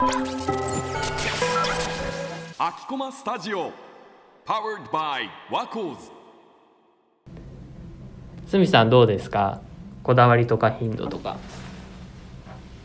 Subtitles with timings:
[0.00, 0.06] 秋
[2.86, 3.72] 駒スタジオ
[4.46, 6.12] Powered by ワコーズ
[8.46, 9.60] すみさんどうですか？
[10.04, 11.36] こだわりとか頻度とか。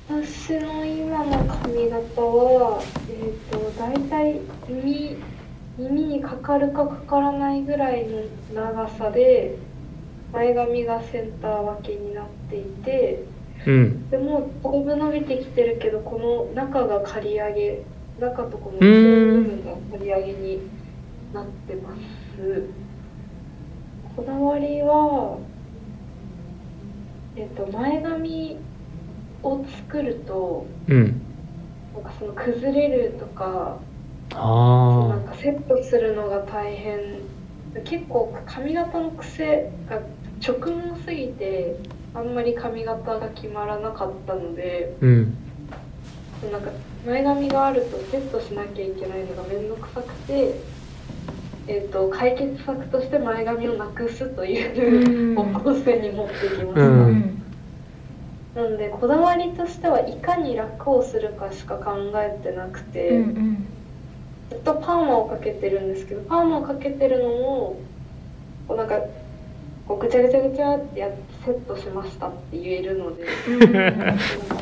[0.10, 5.18] 私の今の髪型は、えー、と大体耳
[5.78, 8.24] 耳にかかるかかからないぐらいの
[8.56, 9.56] 長さで
[10.32, 13.24] 前髪がセンター分けになっていて
[13.66, 14.10] うん。
[14.10, 17.82] でもだいぶ伸びてきてるけどこの中が刈り上げ
[18.20, 20.62] 中とこの部分が刈り上げに
[21.34, 21.96] なってま
[22.36, 22.64] す。
[24.16, 25.40] こだわりは
[27.36, 28.58] えっ、と前髪
[29.42, 31.22] を作るとうん。
[31.94, 33.78] なんかその崩れるとか
[34.32, 37.00] なあんかセットするのが大変。
[37.86, 40.00] 結構髪型の癖が
[40.46, 41.43] 直毛すぎて
[42.16, 45.38] あんまり髪型が決まらなかったのであうん。
[46.52, 46.72] なんか
[47.06, 50.56] 前髪があるとセットしなきゃいけないのが面倒くさくて、
[51.68, 57.42] えー、と解決策として前髪をなくすという方向性に持ってきました、うん。
[58.56, 63.68] なのでこだわりとしてはいかに楽をするかしか考えてなくて、うん。
[64.50, 67.80] ずっとパーマをかけてるんですけどパーマをかけてるのも
[68.68, 69.00] こうなんか
[69.88, 73.26] こうぐちゃぐちゃぐちゃってやってセットしましたって言えるので。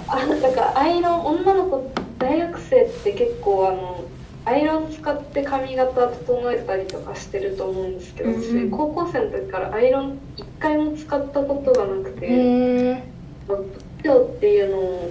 [0.08, 4.04] あなん かアイロン女の子大学生って結構あの
[4.46, 8.42] アイロン使って髪型整えたりとかしてると思うんですけど、うんうん。
[8.42, 13.04] 私高校生の時からアイロン一回も使ったことがなくて。
[13.48, 15.10] まあ仏教っていうのも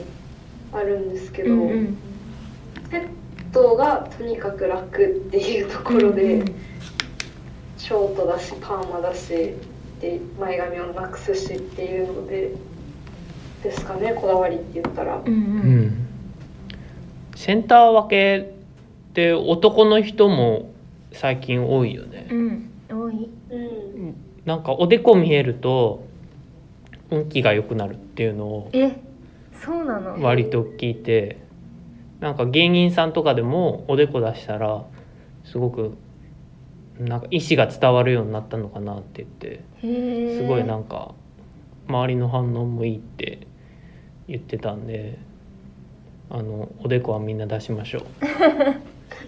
[0.72, 1.98] あるんですけど、うんうん。
[2.90, 3.06] セッ
[3.52, 6.44] トがとにかく楽っていうところで、うん。
[7.76, 9.54] ショートだしパーマだし
[10.00, 12.52] で前髪をなくすしっていうので
[13.62, 15.36] ですかねこだわりって言ったら、うんううん。
[15.86, 16.06] ん
[17.36, 20.72] センター分けって男の人も
[21.12, 22.28] 最近多いよね。
[22.30, 23.28] うん多い。
[23.50, 24.14] うん、
[24.44, 26.04] なんかおでこ見えると
[27.10, 28.96] 運気が良くなるっていうのをえ
[29.62, 30.22] そうなの？
[30.22, 31.48] 割と聞いて。
[32.20, 34.84] なんか芸人さんとかでもおでこ出したら
[35.46, 35.96] すごく
[37.00, 41.14] なんか意思が伝わるようになったのかなって言ってすごいなんか
[41.88, 43.46] 周りの反応もいいって
[44.28, 45.18] 言ってたんで
[46.28, 48.02] あのおでこはみんな出しましょう。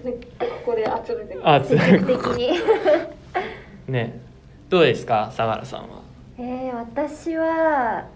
[0.04, 2.50] でここで集めてあつ積極的に。
[3.88, 4.20] ね。
[4.68, 6.02] どうですか相良さんは？
[6.38, 8.06] えー、私は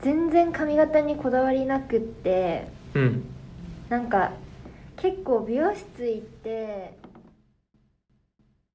[0.00, 3.24] 全然髪型にこだわりなくってうん。
[3.88, 4.32] なんか
[4.96, 6.94] 結構美容室行って